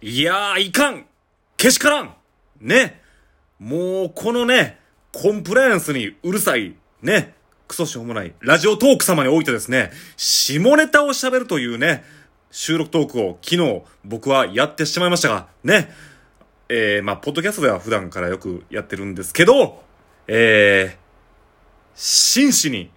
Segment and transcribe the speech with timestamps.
[0.00, 1.06] いやー、いかん
[1.56, 2.14] けしからん
[2.60, 3.00] ね。
[3.58, 4.78] もう、このね、
[5.12, 7.34] コンプライアンスにうるさい、ね。
[7.68, 12.04] クソしょうもない、ラジオトーク様においてですね、下ネタを喋るというね、
[12.50, 15.90] 収録トークを昨日僕はやってしまいましたが、ね。
[16.68, 19.82] えー、まあ、ポッドキャストでは普段からよくやってるんですけど、
[20.26, 20.98] えー、
[21.94, 22.90] 真摯に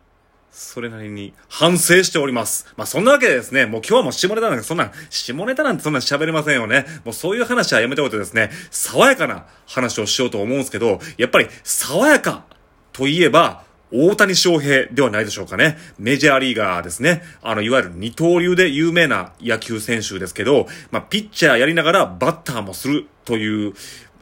[0.59, 2.65] それなりに反省しております。
[2.77, 6.87] まあ、そんなわけでですね、もう今日はもう下ネタなんかそんな、下ネタなんてそんな喋れませんよね。
[7.05, 12.43] もうそういう話はやめておいてですね、爽やかな話をしようと思うんですけど、やっぱり爽やか
[12.91, 15.77] といえば、大谷翔平ではないでしょうかね。
[15.99, 17.21] メジャーリーガーですね。
[17.43, 23.73] あの、いわゆる二刀流で有名な野球選手ですけど、まあ、ピッチャーやりながらバッターもするという、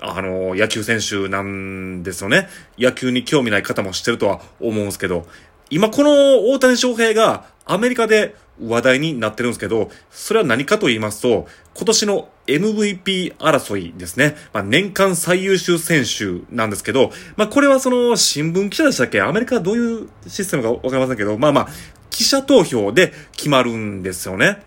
[0.01, 2.49] あの、野球選手なんですよね。
[2.77, 5.25] 野球に興味ない方も知ってるとは思うんですけど、
[5.69, 14.37] 今この大谷翔平がアメリカで話題になってるんですけど、それは何かと言いますと、今年の MVP 争いですね。
[14.53, 19.21] まあ、年間最優秀選手なんですけど、まあ、これはその新聞記者でしたっけ？
[19.21, 21.67] アメリカはどういうシステムかわかりませんけど、まあまあ、
[22.09, 24.63] 記者投票で決まるんですよね。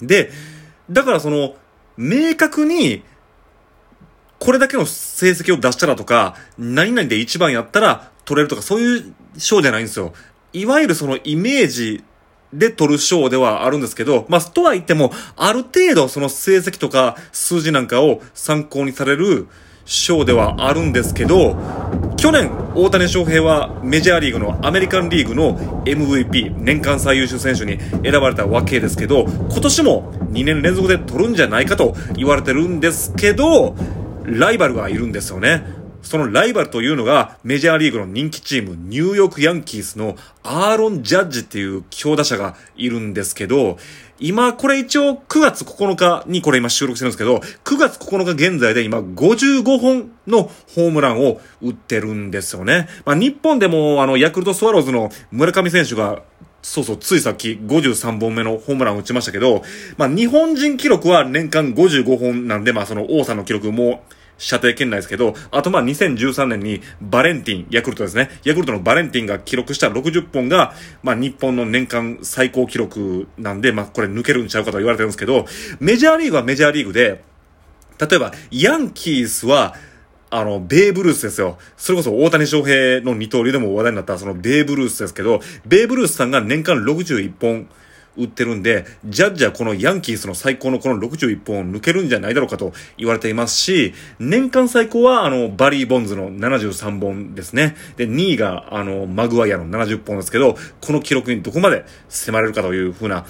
[0.00, 0.30] で、
[0.88, 1.56] だからその、
[1.96, 3.02] 明確に、
[4.38, 10.12] これだけの成績を出したらとか、何々で一番やったら取れるとか、そういう賞じゃないんですよ。
[10.52, 12.04] いわゆるそのイメージ
[12.52, 19.48] で取る賞ではあるんですけど、まあ、とは言っても、ある程度その成績とか数字なんかを参考にされる
[19.84, 21.56] 賞ではあるんですけど、
[22.16, 33.74] 去年、大谷翔平はメジャーリーグのアメリカンリーグの MVP、年間最優秀選手に選ばれたわけですけど、今年も2年連続で取るんじゃないかと言われてるんですけど、
[34.24, 35.81] ライバルがいるんですよね。
[36.02, 43.78] そのライバルというのがメジャーリーグの人気チームニューヨークヤンキースのアーロン・ジャッジっていう強打者がいるんですけど、
[44.18, 52.88] 今これ一応9月9日にこれ今収録してるんですけど、9月9日現在で今55本のホームランを打ってるんですよね。
[53.04, 56.22] まあ日本でもあのヤクルトスワローズの村上選手が
[56.62, 59.62] そうそう、ついさっき53本目のホームランを打ちましたけど、
[59.96, 64.04] まあ日本人記録は年間55本なんで、まあその王さんの記録も
[64.42, 68.28] 射程圏内ですけど、あとまあ2013年にバレンティン、ヤクルトですね。
[68.44, 75.46] ヤクルトのバレンティンが記録した60本が、まあ日本の年間最高記録なんで、まあこれ抜けるんちゃうかと言われてるんですけど、
[75.78, 77.22] メジャーリーグはメジャーリーグで、
[78.00, 79.76] 例えば、ヤンキースは、
[80.30, 81.58] あの、ベーブルースですよ。
[81.76, 87.68] それこそ大谷翔平の二刀流でも話題になったそのベーブルースですけど、ベーブルースさんが年間61本、
[88.16, 97.76] 打ってるんで、ジャッジはこのヤンキースの最高のこの61本を抜けるんじゃないだろうかと言われていますし、年間最高はあの、バリー・ボンズの73本ですね。
[97.96, 103.24] で、2位があの、マグワイアの70本ですけど、この記録にどこまで迫れるかという風な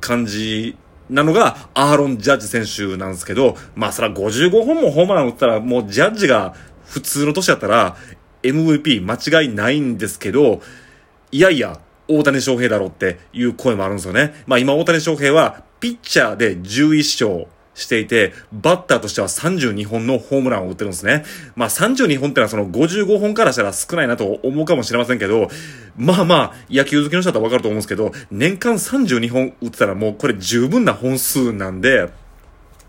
[0.00, 0.76] 感じ
[1.10, 6.54] なのが、アーロン・ジャッジ選手なんですけど、まあそら55本もホームラン打ったら、もうジャッジが
[6.86, 7.96] 普通の年だったら、
[8.42, 10.62] MVP 間違いないんですけど、
[11.30, 11.78] いやいや、
[12.18, 14.34] 大谷翔平だろうっていう声もあるんですよね。
[14.46, 21.24] まあ今大谷翔平はピッチャーで11勝していて、バッターとしては32本のホームランを打ってるんですね。
[21.56, 25.48] まあ32本ってのはその55本からしたら少ないなと思うかもしれませんけど、
[25.96, 32.10] まあまあ野球好きの人だったらわかると思うんですけど、年間32本打ってたらもうこれ十分な本数なんで、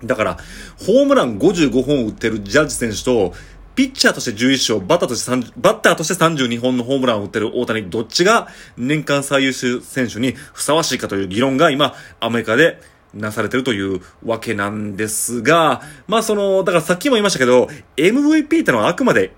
[0.03, 0.37] だから、
[0.85, 3.33] ホームラン55本打ってるジャッジ選手と、
[3.75, 8.47] ピッチャーとして11勝、バッターとして3、バッターとして32本のホームランを打ってる大谷、どっちが
[8.77, 12.79] 年間最優秀選手にふさわしいかという議論が今、アメリカで
[13.13, 17.67] なされてるというわけなんですが、まあその、だからさっきも言いましたけど、
[17.97, 19.33] MVP ってのはあくまで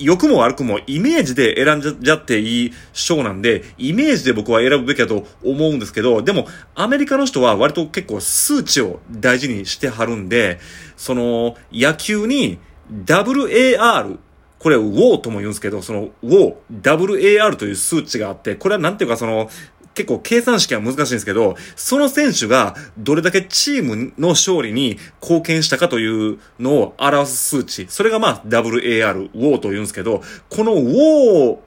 [0.00, 10.58] 良くも悪くもイメージで選んじゃっていい賞なんで、イメージで僕は選ぶべきだと思うんですけど、でも、アメリカの人は割と結構数値を大事にしてはるんで、
[10.96, 12.58] その、野球に
[12.90, 14.18] WAR、
[14.58, 19.48] これ、ウォーとも言うんですけど、その、ウォー、WAR という数値があって、これはなんていうかその、
[19.94, 27.86] 結構計算式は難しいんですけど、その選手がどれだけチームの勝利に貢献したかというのを表す数値。
[27.88, 31.58] それがまあ WAR、ウォーと言うんですけど、このウォー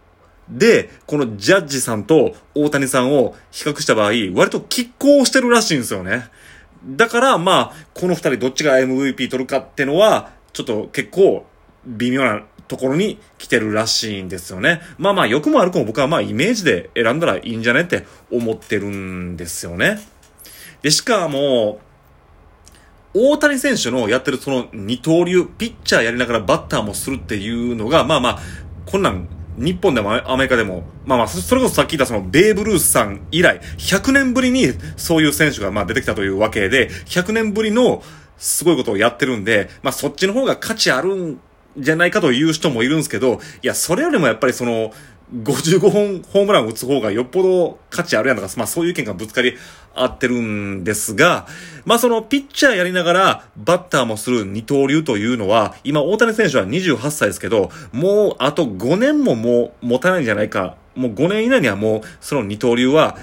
[0.50, 6.26] で、このジャッジさんと大谷さんを比較した場合、割と拮抗してるらしいんですよね。
[6.86, 11.46] だから、まあ、この二人どっちが MVP 取るかってのは、ちょっと結構
[11.86, 14.82] 微妙なところに来てるらしいんですよね。
[14.98, 20.00] まあまあ、良くも悪くも僕はまあイメージで選んだらいいんじゃねって思ってるんですよね。
[20.82, 21.80] で、しかも、
[23.14, 28.40] 大谷選手のやってるその二刀流、ピッチャーやりながらバッターもするっていうのが、まあまあ、
[28.86, 29.28] こんなん
[29.58, 38.04] 日本でもアメリカでも、まあまあ、それこそさっき言ったそのベーブ・ルースさん以来、100年ぶりにそういう選手がまあ出てきたというわけで、100年ぶりの
[38.38, 41.40] すごいことをやってるんで、まあそっちの方が価値あるん
[41.78, 44.92] じゃないかという人もいるんですけど、いや、それよりもやっぱりその、
[45.34, 49.58] 55本ホームランを打つ方がよっぽど価値あるやんとか、まあそういう意見がぶつかり
[49.96, 51.48] 合ってるんですが、
[51.86, 60.76] まあそのピッチャーやりながらバッターもする二刀流というのは、今大谷選手は28歳ですけど、もうあと5年ももう持たないんじゃないか。
[60.96, 63.18] もう5年以内にはもうその二刀流は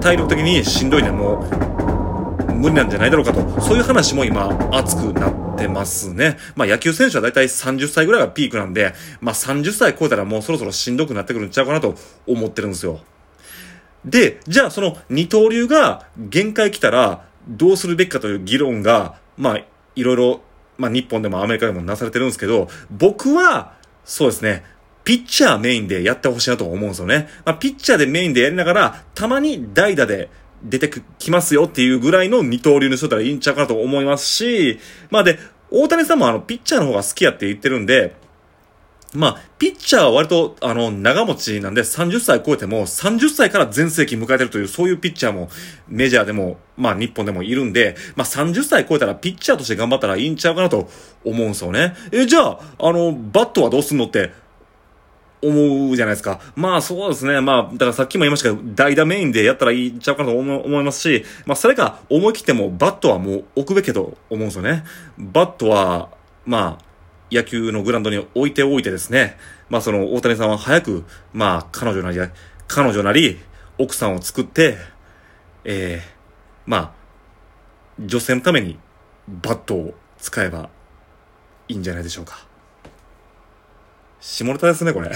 [0.00, 1.75] 体力的にしんどいね、もう
[2.56, 6.38] 無理なんじゃないだろうかと、そういう話も今熱くなってますね。
[6.54, 11.94] まあ野球選手はだいたい30歳ぐらいがピークなんで、まあ30歳超えたらもうそろそろしんどくなってくるんちゃうかなと
[12.26, 13.00] 思ってるんですよ。
[14.04, 19.58] で、じゃあその二刀流が限界来たらどうするべきかという議論が、まあ
[19.94, 20.40] いろいろ、
[20.78, 23.74] まあ日本でもアメリカでもなされてるんですけど、僕は、
[24.04, 24.64] そうですね、
[25.06, 27.28] ピッチャーメインでやってほしいなと思うんですよね。
[27.44, 30.28] まあ、ピッチャーでメインでやりながら、たまに代打で
[30.62, 34.78] 出てきますよっていうぐらいの二刀流の人だったらいいんちゃうかなと思いますし、
[35.10, 35.38] まあで、
[35.70, 38.14] 大谷さんもあの、ピッチャーの方が好きやって言ってるんで、
[39.14, 45.48] まあ、ピッチャーは割と、あの、長持ちなんで、30歳超えても、30歳から全盛期迎えてるという、そういうピッチャーも、
[45.88, 50.90] メジャーでも、まあ、日本でもいるんで、まあ、30歳超えたら、ピッチャーとして頑張ったらいいんちゃうかなと
[51.24, 51.94] 思うんですよね。
[52.12, 54.32] え、じゃあ、あの、バットはどうすんのって、
[55.46, 56.40] 思うじゃないですか。
[56.54, 57.40] まあそうですね。
[57.40, 64.84] まあ、だからさっきも言いましたけど、代打メインでやったらいいんちゃうかなと思いますし、まあそれか思い切ってもバットはもう置くべきと思うんですよね。
[65.18, 66.10] バットは、
[66.44, 66.84] まあ、
[67.30, 69.36] 野球のグラウンドに置いておいてですね、
[69.68, 72.18] まあその大谷さんは早く、まあ彼女なり、
[72.68, 73.38] 彼女なり、
[73.78, 74.78] 奥さんを作って、
[75.64, 76.10] ええー、
[76.66, 76.92] まあ、
[77.98, 78.78] 女性のために
[79.28, 80.70] バットを使えば
[81.68, 82.46] いいんじゃないでしょうか。
[84.26, 85.10] 下ネタですね、これ。